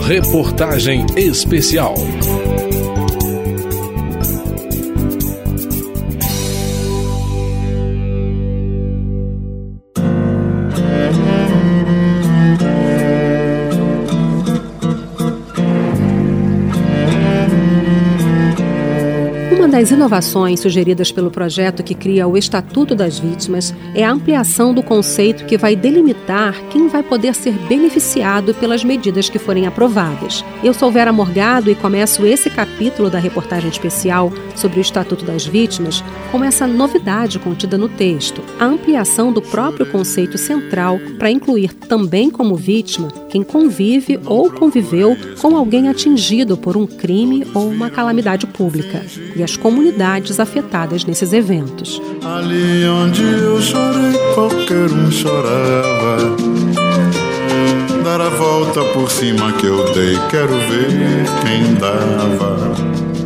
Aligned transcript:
Reportagem 0.00 1.04
Especial. 1.16 1.94
Das 19.80 19.90
inovações 19.90 20.60
sugeridas 20.60 21.10
pelo 21.10 21.30
projeto 21.30 21.82
que 21.82 21.94
cria 21.94 22.28
o 22.28 22.36
Estatuto 22.36 22.94
das 22.94 23.18
Vítimas 23.18 23.74
é 23.94 24.04
a 24.04 24.12
ampliação 24.12 24.74
do 24.74 24.82
conceito 24.82 25.46
que 25.46 25.56
vai 25.56 25.74
delimitar 25.74 26.54
quem 26.68 26.86
vai 26.86 27.02
poder 27.02 27.34
ser 27.34 27.52
beneficiado 27.66 28.52
pelas 28.52 28.84
medidas 28.84 29.30
que 29.30 29.38
forem 29.38 29.66
aprovadas. 29.66 30.44
Eu 30.62 30.74
sou 30.74 30.92
Vera 30.92 31.14
Morgado 31.14 31.70
e 31.70 31.74
começo 31.74 32.26
esse 32.26 32.50
capítulo 32.50 33.08
da 33.08 33.18
reportagem 33.18 33.70
especial 33.70 34.30
sobre 34.54 34.80
o 34.80 34.82
Estatuto 34.82 35.24
das 35.24 35.46
Vítimas 35.46 36.04
com 36.30 36.44
essa 36.44 36.66
novidade 36.66 37.38
contida 37.38 37.78
no 37.78 37.88
texto: 37.88 38.42
a 38.58 38.66
ampliação 38.66 39.32
do 39.32 39.40
próprio 39.40 39.86
conceito 39.86 40.36
central 40.36 41.00
para 41.18 41.30
incluir 41.30 41.72
também 41.72 42.28
como 42.28 42.54
vítima 42.54 43.08
quem 43.30 43.42
convive 43.42 44.20
ou 44.26 44.50
conviveu 44.50 45.16
com 45.40 45.56
alguém 45.56 45.88
atingido 45.88 46.58
por 46.58 46.76
um 46.76 46.86
crime 46.86 47.46
ou 47.54 47.66
uma 47.66 47.88
calamidade 47.88 48.46
pública 48.46 49.02
e 49.34 49.42
as 49.42 49.56
comunidades 49.70 50.40
afetadas 50.40 51.04
nesses 51.04 51.32
eventos. 51.32 52.02
Ali 52.24 52.84
onde 52.88 53.22
eu 53.22 53.62
chorei, 53.62 54.18
qualquer 54.34 54.90
um 54.90 55.08
chorava. 55.12 56.36
Dar 58.02 58.20
a 58.20 58.30
volta 58.30 58.82
por 58.92 59.08
cima 59.08 59.52
que 59.52 59.66
eu 59.66 59.94
dei, 59.94 60.18
quero 60.28 60.48
ver 60.48 61.24
quem 61.44 61.74
dava. 61.74 62.74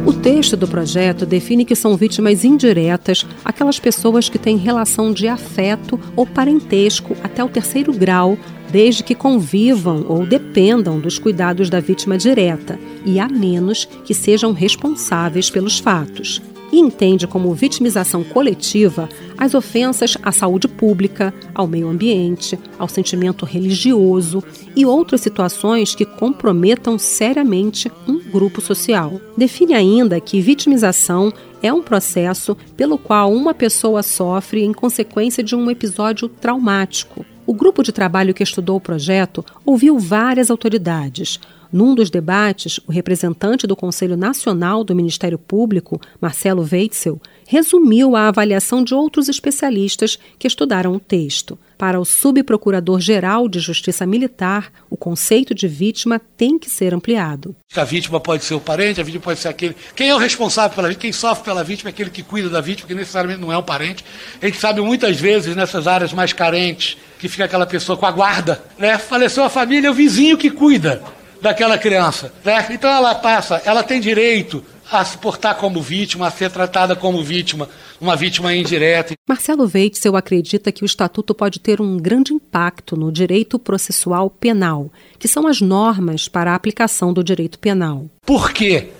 O 0.04 0.12
texto 0.12 0.54
do 0.54 0.68
projeto 0.68 1.24
define 1.24 1.64
que 1.64 1.74
são 1.74 1.96
vítimas 1.96 2.44
indiretas 2.44 3.26
aquelas 3.42 3.78
pessoas 3.78 4.28
que 4.28 4.38
têm 4.38 4.58
relação 4.58 5.14
de 5.14 5.26
afeto 5.26 5.98
ou 6.14 6.26
parentesco 6.26 7.16
até 7.22 7.42
o 7.42 7.48
terceiro 7.48 7.90
grau 7.90 8.36
desde 8.74 9.04
que 9.04 9.14
convivam 9.14 10.04
ou 10.08 10.26
dependam 10.26 10.98
dos 10.98 11.16
cuidados 11.16 11.70
da 11.70 11.78
vítima 11.78 12.18
direta, 12.18 12.76
e 13.06 13.20
a 13.20 13.28
menos 13.28 13.84
que 14.04 14.12
sejam 14.12 14.50
responsáveis 14.50 15.48
pelos 15.48 15.78
fatos. 15.78 16.42
E 16.72 16.80
entende 16.80 17.24
como 17.24 17.54
vitimização 17.54 18.24
coletiva 18.24 19.08
as 19.38 19.54
ofensas 19.54 20.18
à 20.24 20.32
saúde 20.32 20.66
pública, 20.66 21.32
ao 21.54 21.68
meio 21.68 21.86
ambiente, 21.86 22.58
ao 22.76 22.88
sentimento 22.88 23.46
religioso 23.46 24.42
e 24.74 24.84
outras 24.84 25.20
situações 25.20 25.94
que 25.94 26.04
comprometam 26.04 26.98
seriamente 26.98 27.88
um 28.08 28.18
grupo 28.18 28.60
social. 28.60 29.20
Define 29.36 29.74
ainda 29.74 30.20
que 30.20 30.40
vitimização 30.40 31.32
é 31.62 31.72
um 31.72 31.80
processo 31.80 32.56
pelo 32.76 32.98
qual 32.98 33.32
uma 33.32 33.54
pessoa 33.54 34.02
sofre 34.02 34.64
em 34.64 34.72
consequência 34.72 35.44
de 35.44 35.54
um 35.54 35.70
episódio 35.70 36.28
traumático 36.28 37.24
o 37.46 37.54
grupo 37.54 37.82
de 37.82 37.92
trabalho 37.92 38.34
que 38.34 38.42
estudou 38.42 38.76
o 38.76 38.80
projeto 38.80 39.44
ouviu 39.64 39.98
várias 39.98 40.50
autoridades. 40.50 41.38
Num 41.74 41.92
dos 41.92 42.08
debates, 42.08 42.78
o 42.86 42.92
representante 42.92 43.66
do 43.66 43.74
Conselho 43.74 44.16
Nacional 44.16 44.84
do 44.84 44.94
Ministério 44.94 45.36
Público, 45.36 46.00
Marcelo 46.20 46.64
Weitzel, 46.70 47.20
resumiu 47.48 48.14
a 48.14 48.28
avaliação 48.28 48.84
de 48.84 48.94
outros 48.94 49.28
especialistas 49.28 50.16
que 50.38 50.46
estudaram 50.46 50.94
o 50.94 51.00
texto. 51.00 51.58
Para 51.76 51.98
o 51.98 52.04
subprocurador-geral 52.04 53.48
de 53.48 53.58
Justiça 53.58 54.06
Militar, 54.06 54.70
o 54.88 54.96
conceito 54.96 55.52
de 55.52 55.66
vítima 55.66 56.20
tem 56.36 56.60
que 56.60 56.70
ser 56.70 56.94
ampliado. 56.94 57.56
A 57.74 57.82
vítima 57.82 58.20
pode 58.20 58.44
ser 58.44 58.54
o 58.54 58.60
parente, 58.60 59.00
a 59.00 59.04
vítima 59.04 59.24
pode 59.24 59.40
ser 59.40 59.48
aquele. 59.48 59.74
Quem 59.96 60.10
é 60.10 60.14
o 60.14 60.18
responsável 60.18 60.76
pela 60.76 60.86
vítima? 60.86 61.02
Quem 61.02 61.12
sofre 61.12 61.44
pela 61.44 61.64
vítima 61.64 61.90
é 61.90 61.92
aquele 61.92 62.10
que 62.10 62.22
cuida 62.22 62.48
da 62.48 62.60
vítima, 62.60 62.86
que 62.86 62.94
necessariamente 62.94 63.40
não 63.40 63.52
é 63.52 63.58
um 63.58 63.62
parente. 63.64 64.04
A 64.40 64.46
gente 64.46 64.60
sabe 64.60 64.80
muitas 64.80 65.18
vezes 65.18 65.56
nessas 65.56 65.88
áreas 65.88 66.12
mais 66.12 66.32
carentes 66.32 66.96
que 67.24 67.28
fica 67.30 67.46
aquela 67.46 67.64
pessoa 67.64 67.96
com 67.96 68.04
a 68.04 68.10
guarda, 68.10 68.62
né? 68.76 68.98
Faleceu 68.98 69.42
a 69.44 69.48
família, 69.48 69.88
é 69.88 69.90
o 69.90 69.94
vizinho 69.94 70.36
que 70.36 70.50
cuida 70.50 71.02
daquela 71.40 71.78
criança, 71.78 72.30
né? 72.44 72.66
Então 72.70 72.90
ela 72.90 73.14
passa, 73.14 73.62
ela 73.64 73.82
tem 73.82 73.98
direito 73.98 74.62
a 74.92 75.02
se 75.02 75.16
portar 75.16 75.56
como 75.56 75.80
vítima, 75.80 76.26
a 76.26 76.30
ser 76.30 76.50
tratada 76.50 76.94
como 76.94 77.24
vítima, 77.24 77.66
uma 77.98 78.14
vítima 78.14 78.54
indireta. 78.54 79.14
Marcelo 79.26 79.70
Weitzel 79.74 80.14
acredita 80.16 80.70
que 80.70 80.82
o 80.82 80.84
Estatuto 80.84 81.34
pode 81.34 81.60
ter 81.60 81.80
um 81.80 81.96
grande 81.96 82.34
impacto 82.34 82.94
no 82.94 83.10
direito 83.10 83.58
processual 83.58 84.28
penal, 84.28 84.92
que 85.18 85.26
são 85.26 85.46
as 85.46 85.62
normas 85.62 86.28
para 86.28 86.52
a 86.52 86.54
aplicação 86.54 87.10
do 87.10 87.24
direito 87.24 87.58
penal. 87.58 88.04
Por 88.26 88.52
quê? 88.52 88.90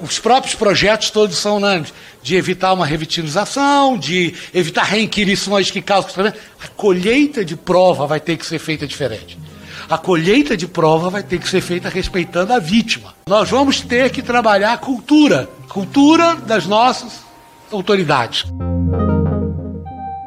Os 0.00 0.18
próprios 0.18 0.54
projetos 0.54 1.10
todos 1.10 1.36
são 1.36 1.56
unânimes, 1.56 1.92
de 2.22 2.36
evitar 2.36 2.72
uma 2.72 2.86
revitimização, 2.86 3.98
de 3.98 4.34
evitar 4.54 4.84
reinquirições 4.84 5.70
que 5.70 5.82
causam... 5.82 6.26
A 6.62 6.68
colheita 6.68 7.44
de 7.44 7.56
prova 7.56 8.06
vai 8.06 8.20
ter 8.20 8.36
que 8.36 8.46
ser 8.46 8.58
feita 8.58 8.86
diferente 8.86 9.38
a 9.88 9.98
colheita 9.98 10.56
de 10.56 10.66
prova 10.66 11.10
vai 11.10 11.22
ter 11.22 11.38
que 11.38 11.48
ser 11.48 11.60
feita 11.60 11.88
respeitando 11.88 12.52
a 12.52 12.58
vítima. 12.58 13.14
Nós 13.28 13.50
vamos 13.50 13.80
ter 13.82 14.10
que 14.10 14.22
trabalhar 14.22 14.72
a 14.72 14.78
cultura, 14.78 15.48
cultura 15.68 16.34
das 16.34 16.66
nossas 16.66 17.20
autoridades. 17.70 18.44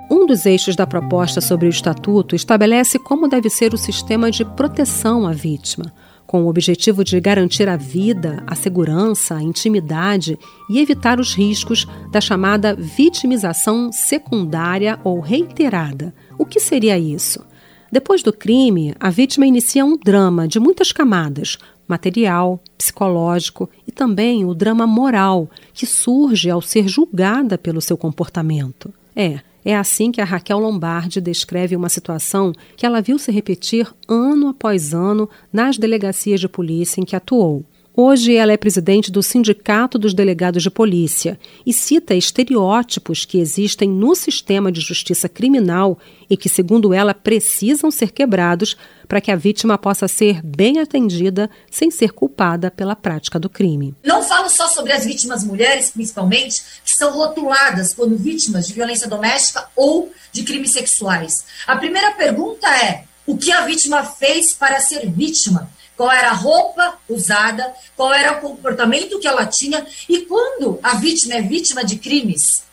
Um 0.10 0.26
dos 0.28 0.46
eixos 0.46 0.76
da 0.76 0.86
proposta 0.86 1.42
sobre 1.42 1.68
o 1.68 1.70
Estatuto 1.70 2.36
estabelece 2.36 3.00
como 3.00 3.28
deve 3.28 3.50
ser 3.50 3.74
o 3.74 3.78
sistema 3.78 4.30
de 4.30 4.46
proteção 4.46 5.28
à 5.28 5.32
vítima, 5.32 5.92
com 6.26 6.44
o 6.44 6.48
objetivo 6.48 7.04
de 7.04 7.20
garantir 7.20 7.70
a 7.70 7.78
vida, 7.78 8.44
a 8.48 8.56
segurança, 8.56 9.36
a 9.36 9.44
intimidade 9.44 10.38
e 10.70 10.80
evitar 10.80 11.20
os 11.20 11.34
riscos 11.34 11.88
da 12.12 12.20
chamada 12.20 12.76
vitimização 12.76 13.92
secundária 13.92 15.00
ou 15.04 15.20
reiterada. 15.20 16.14
O 16.38 16.46
que 16.46 16.60
seria 16.60 16.98
isso? 16.98 17.46
Depois 17.92 18.24
do 18.24 18.34
crime, 18.34 18.94
a 19.00 19.10
vítima 19.10 19.46
inicia 19.46 19.86
um 19.86 19.98
drama 19.98 20.48
de 20.48 20.60
muitas 20.60 20.92
camadas, 20.92 21.58
material, 21.88 22.60
psicológico 22.78 23.70
e 23.88 23.92
também 23.92 24.44
o 24.44 24.54
drama 24.54 24.88
moral, 24.88 25.50
que 25.74 25.86
surge 25.86 26.50
ao 26.50 26.62
ser 26.62 26.88
julgada 26.88 27.58
pelo 27.58 27.80
seu 27.80 27.98
comportamento. 27.98 28.94
É, 29.16 29.40
é 29.66 29.76
assim 29.76 30.12
que 30.12 30.22
a 30.22 30.26
Raquel 30.26 30.60
Lombardi 30.60 31.20
descreve 31.20 31.76
uma 31.76 31.90
situação 31.90 32.54
que 32.78 32.86
ela 32.86 33.02
viu 33.02 33.18
se 33.18 33.32
repetir 33.32 33.92
ano 34.08 34.50
após 34.50 34.94
ano 34.94 35.28
nas 35.52 35.78
delegacias 35.78 36.40
de 36.40 36.48
polícia 36.48 37.02
em 37.02 37.04
que 37.04 37.16
atuou. 37.16 37.66
Hoje 37.98 38.36
ela 38.36 38.52
é 38.52 38.58
presidente 38.58 39.10
do 39.10 39.24
Sindicato 39.24 39.98
dos 39.98 40.14
Delegados 40.14 40.62
de 40.62 40.70
Polícia 40.70 41.40
e 41.66 41.72
cita 41.72 42.14
estereótipos 42.14 43.24
que 43.24 43.40
existem 43.40 43.88
no 43.88 44.14
sistema 44.14 44.70
de 44.70 44.82
justiça 44.82 45.30
criminal 45.30 45.98
e 46.30 46.36
que, 46.36 46.50
segundo 46.50 46.94
ela, 46.94 47.14
precisam 47.14 47.90
ser 47.90 48.12
quebrados 48.12 48.76
para 49.08 49.22
que 49.22 49.32
a 49.32 49.36
vítima 49.38 49.78
possa 49.78 50.10
ser 50.10 50.42
bem 50.44 50.80
atendida 50.80 51.50
sem 51.72 51.90
ser 51.90 52.12
culpada 52.12 52.70
pela 52.70 52.98
prática 52.98 53.40
do 53.40 53.50
crime. 53.50 53.96
Não 54.04 54.22
falo 54.22 54.50
só 54.50 54.68
sobre 54.68 54.92
as 54.92 55.06
vítimas 55.06 55.46
mulheres, 55.46 55.92
principalmente, 55.92 56.62
que 56.84 56.94
são 56.98 57.14
rotuladas 57.14 57.94
como 57.94 58.18
vítimas 58.18 58.68
de 58.68 58.74
violência 58.74 59.08
doméstica 59.08 59.70
ou 59.74 60.12
de 60.34 60.44
crimes 60.44 60.74
sexuais. 60.74 61.46
A 61.66 61.78
primeira 61.78 62.12
pergunta 62.12 62.68
é: 62.68 63.06
o 63.26 63.38
que 63.38 63.54
a 63.54 63.66
vítima 63.66 64.04
fez 64.04 64.54
para 64.54 64.82
ser 64.82 65.10
vítima? 65.10 65.70
Qual 65.96 66.12
era 66.12 66.30
a 66.30 66.34
roupa 66.34 66.98
usada, 67.10 67.74
qual 67.96 68.14
era 68.14 68.38
o 68.38 68.42
comportamento 68.42 69.20
que 69.20 69.28
ela 69.28 69.46
tinha 69.46 69.86
e 70.10 70.20
quando 70.20 70.80
a 70.84 70.96
vítima 70.96 71.36
é 71.36 71.42
vítima 71.42 71.84
de 71.84 71.98
crimes 71.98 72.66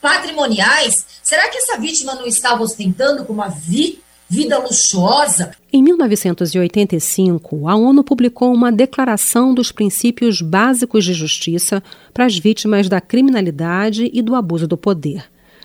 patrimoniais, 0.00 1.04
será 1.22 1.48
que 1.48 1.58
essa 1.58 1.78
vítima 1.78 2.14
não 2.14 2.26
estava 2.26 2.62
ostentando 2.62 3.24
uma 3.28 3.48
vi 3.48 4.00
vida 4.28 4.58
luxuosa? 4.58 5.52
Em 5.72 5.82
1985, 5.82 7.68
a 7.68 7.76
ONU 7.76 8.04
publicou 8.04 8.52
uma 8.52 8.70
declaração 8.70 9.54
dos 9.54 9.72
princípios 9.72 10.40
básicos 10.40 11.04
de 11.04 11.12
justiça 11.12 11.82
para 12.12 12.26
as 12.26 12.36
vítimas 12.38 12.88
da 12.88 13.00
criminalidade 13.00 14.10
e 14.12 14.22
do 14.22 14.34
abuso 14.34 14.66
do 14.66 14.76
poder. 14.76 15.24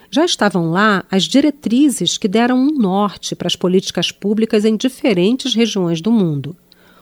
Já 0.09 0.25
estavam 0.25 0.71
lá 0.71 1.05
as 1.09 1.23
diretrizes 1.23 2.17
que 2.17 2.27
deram 2.27 2.57
um 2.57 2.71
norte 2.71 3.35
para 3.35 3.47
as 3.47 3.55
políticas 3.55 4.11
públicas 4.11 4.65
em 4.65 4.75
diferentes 4.75 5.55
regiões 5.55 6.01
do 6.01 6.11
mundo 6.11 6.55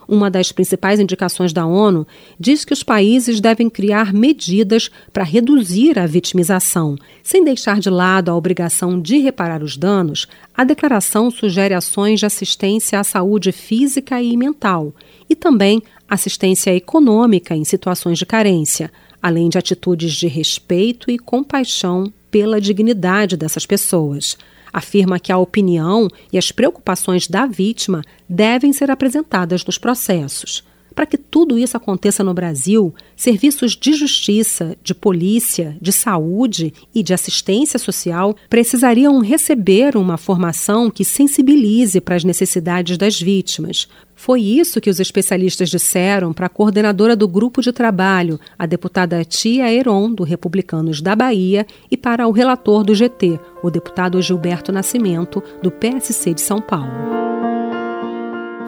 uma 0.09 0.29
das 0.29 0.51
principais 0.51 0.99
indicações 0.99 1.53
da 1.53 1.65
ONU, 1.65 2.05
diz 2.39 2.65
que 2.65 2.73
os 2.73 2.81
países 2.81 3.39
devem 3.39 3.69
criar 3.69 4.11
medidas 4.11 4.89
para 5.13 5.23
reduzir 5.23 5.99
a 5.99 6.07
vitimização. 6.07 6.95
Sem 7.21 7.43
deixar 7.43 7.79
de 7.79 7.89
lado 7.89 8.29
a 8.29 8.35
obrigação 8.35 8.99
de 8.99 9.19
reparar 9.19 9.61
os 9.61 9.77
danos, 9.77 10.27
a 10.57 10.63
declaração 10.63 11.29
sugere 11.29 11.75
ações 11.75 12.19
de 12.19 12.25
assistência 12.25 12.99
à 12.99 13.03
saúde 13.03 13.51
física 13.51 14.19
e 14.21 14.35
mental 14.35 14.93
e 15.29 15.35
também 15.35 15.83
assistência 16.09 16.75
econômica 16.75 17.55
em 17.55 17.63
situações 17.63 18.17
de 18.17 18.25
carência, 18.25 18.91
além 19.21 19.47
de 19.47 19.59
atitudes 19.59 20.13
de 20.13 20.27
respeito 20.27 21.11
e 21.11 21.19
compaixão 21.19 22.11
pela 22.31 22.59
dignidade 22.59 23.37
dessas 23.37 23.65
pessoas. 23.65 24.35
Afirma 24.71 25.19
que 25.19 25.31
a 25.31 25.37
opinião 25.37 26.07
e 26.31 26.37
as 26.37 26.51
preocupações 26.51 27.27
da 27.27 27.45
vítima 27.45 28.01
devem 28.27 28.71
ser 28.71 28.91
apresentadas 28.91 29.65
nos 29.65 29.77
processos. 29.77 30.63
Para 30.99 31.05
que 31.05 31.17
tudo 31.17 31.57
isso 31.57 31.77
aconteça 31.77 32.25
no 32.25 32.33
Brasil, 32.33 32.93
serviços 33.15 33.73
de 33.73 33.93
justiça, 33.93 34.75
de 34.83 34.93
polícia, 34.93 35.77
de 35.81 35.93
saúde 35.93 36.73
e 36.93 37.01
de 37.01 37.13
assistência 37.13 37.79
social 37.79 38.35
precisariam 38.49 39.17
receber 39.21 39.95
uma 39.95 40.17
formação 40.17 40.91
que 40.91 41.05
sensibilize 41.05 42.01
para 42.01 42.17
as 42.17 42.25
necessidades 42.25 42.97
das 42.97 43.17
vítimas. 43.17 43.87
Foi 44.13 44.41
isso 44.41 44.81
que 44.81 44.89
os 44.89 44.99
especialistas 44.99 45.69
disseram 45.69 46.33
para 46.33 46.47
a 46.47 46.49
coordenadora 46.49 47.15
do 47.15 47.29
grupo 47.29 47.61
de 47.61 47.71
trabalho, 47.71 48.37
a 48.57 48.65
deputada 48.65 49.23
Tia 49.23 49.71
Heron, 49.71 50.13
do 50.13 50.25
Republicanos 50.25 51.01
da 51.01 51.15
Bahia, 51.15 51.65
e 51.89 51.95
para 51.95 52.27
o 52.27 52.31
relator 52.31 52.83
do 52.83 52.93
GT, 52.93 53.39
o 53.63 53.71
deputado 53.71 54.21
Gilberto 54.21 54.69
Nascimento, 54.69 55.41
do 55.63 55.71
PSC 55.71 56.33
de 56.33 56.41
São 56.41 56.59
Paulo. 56.59 57.28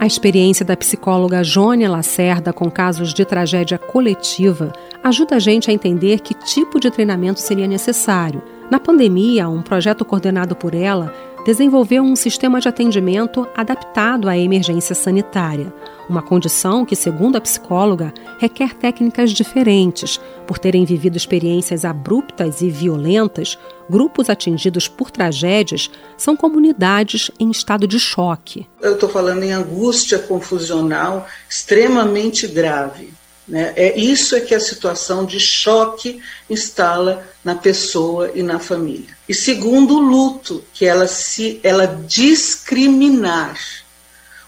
A 0.02 0.08
experiência 0.08 0.66
da 0.66 0.76
psicóloga 0.76 1.44
Jônia 1.44 1.88
Lacerda 1.88 2.52
com 2.52 2.72
casos 2.72 3.14
de 3.14 3.24
tragédia 3.24 3.78
coletiva 3.78 4.74
ajuda 5.04 5.36
a 5.36 5.40
gente 5.40 5.70
a 5.70 5.74
entender 5.74 6.22
que 6.22 6.34
tipo 6.34 6.80
de 6.80 6.90
treinamento 6.90 7.40
seria 7.40 7.68
necessário. 7.68 8.42
Na 8.72 8.80
pandemia, 8.80 9.48
um 9.48 9.62
projeto 9.62 10.04
coordenado 10.04 10.56
por 10.56 10.74
ela 10.74 11.14
desenvolveu 11.46 12.04
um 12.04 12.16
sistema 12.16 12.60
de 12.60 12.68
atendimento 12.68 13.48
adaptado 13.56 14.30
à 14.30 14.38
emergência 14.38 14.94
sanitária, 14.94 15.74
uma 16.08 16.22
condição 16.22 16.86
que, 16.86 16.96
segundo 16.96 17.38
a 17.38 17.42
psicóloga, 17.42 18.14
requer 18.38 18.76
técnicas 18.76 19.32
diferentes. 19.32 20.20
Por 20.46 20.60
terem 20.60 20.86
vivido 20.86 21.18
experiências 21.18 21.86
abruptas 21.86 22.62
e 22.62 22.70
violentas, 22.70 23.58
grupos 23.90 24.30
atingidos 24.30 24.88
por 24.88 25.10
tragédias 25.10 25.90
são 26.18 26.36
comunidades 26.36 27.32
em 27.40 27.50
estado 27.50 27.88
de 27.88 28.00
choque. 28.00 28.68
Eu 28.82 28.94
estou 28.94 29.10
falando 29.10 29.44
em 29.44 29.54
angústia 29.54 30.20
confusional 30.20 31.26
extremamente 31.50 32.48
grave. 32.48 33.21
Né? 33.48 33.74
É 33.76 34.00
isso 34.00 34.36
é 34.36 34.40
que 34.40 34.56
a 34.56 34.60
situação 34.60 35.26
de 35.26 35.40
choque 35.40 36.22
instala 36.50 37.28
na 37.44 37.56
pessoa 37.56 38.32
e 38.34 38.44
na 38.44 38.60
família. 38.60 39.16
E 39.28 39.34
segundo 39.34 39.96
o 39.96 40.00
luto, 40.00 40.64
que 40.74 40.86
ela 40.86 41.08
se 41.08 41.60
ela 41.64 41.86
discriminar. 42.08 43.58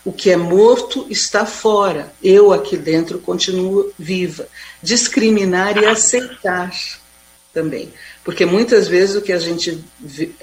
O 0.05 0.11
que 0.11 0.29
é 0.29 0.35
morto 0.35 1.07
está 1.09 1.45
fora. 1.45 2.13
Eu 2.21 2.51
aqui 2.51 2.75
dentro 2.75 3.19
continuo 3.19 3.91
viva. 3.97 4.47
Discriminar 4.81 5.77
e 5.81 5.85
aceitar 5.85 6.71
também. 7.53 7.93
Porque 8.23 8.45
muitas 8.45 8.87
vezes 8.87 9.15
o 9.15 9.21
que 9.21 9.31
a 9.31 9.39
gente 9.39 9.81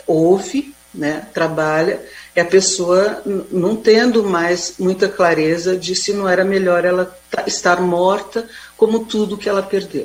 ouve, 0.07 0.75
né, 0.95 1.27
trabalha, 1.35 2.03
é 2.35 2.41
a 2.41 2.45
pessoa 2.45 3.23
não 3.51 3.75
tendo 3.77 4.23
mais 4.25 4.75
muita 4.79 5.09
clareza 5.09 5.77
de 5.77 5.95
se 5.95 6.13
não 6.13 6.29
era 6.29 6.45
melhor 6.45 6.85
ela 6.85 7.15
estar 7.47 7.81
morta 7.81 8.49
como 8.77 9.05
tudo 9.05 9.37
que 9.37 9.49
ela 9.49 9.63
perdeu. 9.63 10.05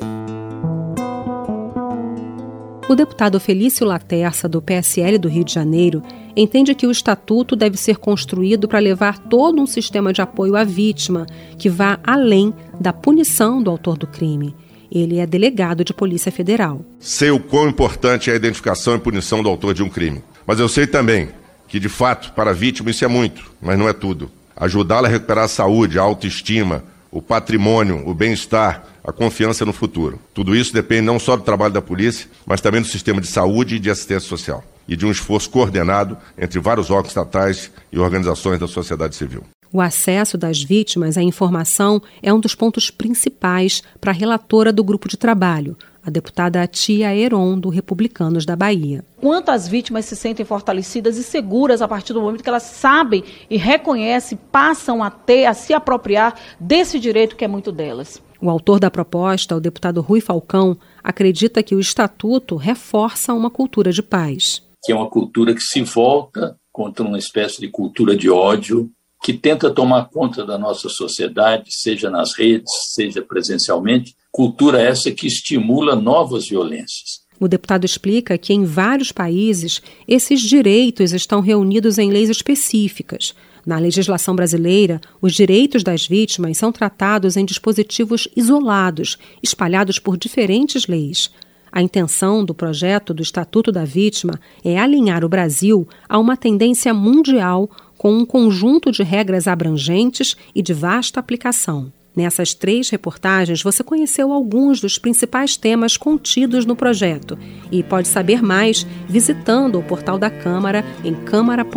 O 2.88 2.94
deputado 2.94 3.40
Felício 3.40 3.84
Laterça, 3.84 4.48
do 4.48 4.62
PSL 4.62 5.18
do 5.18 5.28
Rio 5.28 5.42
de 5.42 5.52
Janeiro, 5.52 6.04
entende 6.36 6.72
que 6.72 6.86
o 6.86 6.90
estatuto 6.90 7.56
deve 7.56 7.76
ser 7.76 7.96
construído 7.96 8.68
para 8.68 8.78
levar 8.78 9.18
todo 9.18 9.60
um 9.60 9.66
sistema 9.66 10.12
de 10.12 10.22
apoio 10.22 10.54
à 10.54 10.62
vítima 10.62 11.26
que 11.58 11.68
vá 11.68 11.98
além 12.04 12.54
da 12.80 12.92
punição 12.92 13.60
do 13.60 13.70
autor 13.70 13.98
do 13.98 14.06
crime. 14.06 14.54
Ele 14.90 15.18
é 15.18 15.26
delegado 15.26 15.84
de 15.84 15.92
Polícia 15.92 16.30
Federal. 16.30 16.80
Sei 17.00 17.30
o 17.30 17.40
quão 17.40 17.68
importante 17.68 18.30
é 18.30 18.34
a 18.34 18.36
identificação 18.36 18.94
e 18.94 19.00
punição 19.00 19.42
do 19.42 19.48
autor 19.48 19.74
de 19.74 19.82
um 19.82 19.88
crime. 19.88 20.22
Mas 20.46 20.60
eu 20.60 20.68
sei 20.68 20.86
também 20.86 21.28
que, 21.68 21.80
de 21.80 21.88
fato, 21.88 22.32
para 22.32 22.50
a 22.50 22.54
vítima 22.54 22.90
isso 22.90 23.04
é 23.04 23.08
muito, 23.08 23.50
mas 23.60 23.78
não 23.78 23.88
é 23.88 23.92
tudo. 23.92 24.30
Ajudá-la 24.56 25.08
a 25.08 25.10
recuperar 25.10 25.44
a 25.44 25.48
saúde, 25.48 25.98
a 25.98 26.02
autoestima, 26.02 26.82
o 27.10 27.20
patrimônio, 27.20 28.06
o 28.06 28.14
bem-estar, 28.14 28.84
a 29.04 29.12
confiança 29.12 29.64
no 29.64 29.72
futuro. 29.72 30.18
Tudo 30.34 30.54
isso 30.54 30.72
depende 30.72 31.02
não 31.02 31.18
só 31.18 31.36
do 31.36 31.42
trabalho 31.42 31.72
da 31.72 31.82
polícia, 31.82 32.28
mas 32.44 32.60
também 32.60 32.80
do 32.80 32.86
sistema 32.86 33.20
de 33.20 33.26
saúde 33.26 33.76
e 33.76 33.78
de 33.78 33.90
assistência 33.90 34.28
social 34.28 34.64
e 34.88 34.96
de 34.96 35.04
um 35.04 35.10
esforço 35.10 35.50
coordenado 35.50 36.16
entre 36.38 36.60
vários 36.60 36.90
órgãos 36.90 37.08
estatais 37.08 37.70
e 37.92 37.98
organizações 37.98 38.60
da 38.60 38.68
sociedade 38.68 39.16
civil. 39.16 39.42
O 39.72 39.80
acesso 39.80 40.38
das 40.38 40.62
vítimas 40.62 41.18
à 41.18 41.22
informação 41.22 42.00
é 42.22 42.32
um 42.32 42.38
dos 42.38 42.54
pontos 42.54 42.90
principais 42.90 43.82
para 44.00 44.12
a 44.12 44.14
relatora 44.14 44.72
do 44.72 44.84
grupo 44.84 45.08
de 45.08 45.16
trabalho, 45.16 45.76
a 46.06 46.10
deputada 46.10 46.64
Tia 46.68 47.12
Heron, 47.12 47.58
do 47.58 47.68
Republicanos 47.68 48.46
da 48.46 48.54
Bahia. 48.54 49.04
Quantas 49.16 49.66
vítimas 49.66 50.04
se 50.04 50.14
sentem 50.14 50.46
fortalecidas 50.46 51.16
e 51.16 51.24
seguras 51.24 51.82
a 51.82 51.88
partir 51.88 52.12
do 52.12 52.20
momento 52.20 52.44
que 52.44 52.48
elas 52.48 52.62
sabem 52.62 53.24
e 53.50 53.56
reconhecem, 53.56 54.38
passam 54.52 55.02
a 55.02 55.10
ter, 55.10 55.46
a 55.46 55.52
se 55.52 55.74
apropriar 55.74 56.38
desse 56.60 57.00
direito 57.00 57.34
que 57.34 57.44
é 57.44 57.48
muito 57.48 57.72
delas. 57.72 58.22
O 58.40 58.48
autor 58.48 58.78
da 58.78 58.88
proposta, 58.88 59.56
o 59.56 59.60
deputado 59.60 60.00
Rui 60.00 60.20
Falcão, 60.20 60.78
acredita 61.02 61.60
que 61.60 61.74
o 61.74 61.80
estatuto 61.80 62.54
reforça 62.54 63.34
uma 63.34 63.50
cultura 63.50 63.90
de 63.90 64.02
paz. 64.02 64.62
Que 64.84 64.92
é 64.92 64.94
uma 64.94 65.10
cultura 65.10 65.54
que 65.54 65.60
se 65.60 65.82
volta 65.82 66.56
contra 66.70 67.04
uma 67.04 67.18
espécie 67.18 67.60
de 67.60 67.68
cultura 67.68 68.14
de 68.14 68.30
ódio 68.30 68.88
que 69.24 69.32
tenta 69.32 69.70
tomar 69.72 70.08
conta 70.10 70.44
da 70.44 70.56
nossa 70.56 70.88
sociedade, 70.88 71.74
seja 71.74 72.08
nas 72.10 72.36
redes, 72.36 72.70
seja 72.94 73.22
presencialmente, 73.22 74.14
cultura 74.36 74.78
essa 74.78 75.10
que 75.10 75.26
estimula 75.26 75.96
novas 75.96 76.46
violências. 76.46 77.22
O 77.40 77.48
deputado 77.48 77.86
explica 77.86 78.36
que 78.36 78.52
em 78.52 78.66
vários 78.66 79.10
países 79.10 79.80
esses 80.06 80.42
direitos 80.42 81.14
estão 81.14 81.40
reunidos 81.40 81.96
em 81.96 82.10
leis 82.10 82.28
específicas. 82.28 83.34
Na 83.64 83.78
legislação 83.78 84.36
brasileira, 84.36 85.00
os 85.22 85.32
direitos 85.32 85.82
das 85.82 86.06
vítimas 86.06 86.58
são 86.58 86.70
tratados 86.70 87.34
em 87.38 87.46
dispositivos 87.46 88.28
isolados, 88.36 89.16
espalhados 89.42 89.98
por 89.98 90.18
diferentes 90.18 90.86
leis. 90.86 91.30
A 91.72 91.80
intenção 91.80 92.44
do 92.44 92.54
projeto 92.54 93.14
do 93.14 93.22
Estatuto 93.22 93.72
da 93.72 93.86
Vítima 93.86 94.38
é 94.62 94.78
alinhar 94.78 95.24
o 95.24 95.30
Brasil 95.30 95.88
a 96.06 96.18
uma 96.18 96.36
tendência 96.36 96.92
mundial 96.92 97.70
com 97.96 98.12
um 98.12 98.26
conjunto 98.26 98.92
de 98.92 99.02
regras 99.02 99.48
abrangentes 99.48 100.36
e 100.54 100.60
de 100.60 100.74
vasta 100.74 101.18
aplicação. 101.18 101.90
Nessas 102.16 102.54
três 102.54 102.88
reportagens, 102.88 103.62
você 103.62 103.84
conheceu 103.84 104.32
alguns 104.32 104.80
dos 104.80 104.96
principais 104.96 105.54
temas 105.54 105.98
contidos 105.98 106.64
no 106.64 106.74
projeto 106.74 107.38
e 107.70 107.82
pode 107.82 108.08
saber 108.08 108.42
mais 108.42 108.86
visitando 109.06 109.78
o 109.78 109.82
portal 109.82 110.18
da 110.18 110.30
Câmara 110.30 110.82
em 111.04 111.14
câmara.leg.br. 111.14 111.76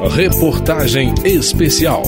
Reportagem 0.00 1.12
especial. 1.24 2.04